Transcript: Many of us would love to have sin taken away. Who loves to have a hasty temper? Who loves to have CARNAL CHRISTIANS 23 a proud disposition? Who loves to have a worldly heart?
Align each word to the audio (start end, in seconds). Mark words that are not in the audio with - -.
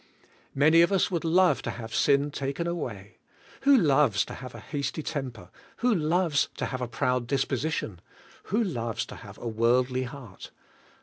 Many 0.55 0.81
of 0.81 0.91
us 0.91 1.11
would 1.11 1.23
love 1.23 1.61
to 1.61 1.69
have 1.69 1.93
sin 1.93 2.31
taken 2.31 2.65
away. 2.65 3.19
Who 3.65 3.77
loves 3.77 4.25
to 4.25 4.33
have 4.33 4.55
a 4.55 4.59
hasty 4.59 5.03
temper? 5.03 5.51
Who 5.77 5.93
loves 5.93 6.49
to 6.57 6.65
have 6.65 6.79
CARNAL 6.79 6.87
CHRISTIANS 6.87 6.89
23 6.89 6.97
a 6.97 6.97
proud 6.97 7.27
disposition? 7.27 8.01
Who 8.45 8.63
loves 8.63 9.05
to 9.05 9.17
have 9.17 9.37
a 9.37 9.47
worldly 9.47 10.03
heart? 10.05 10.49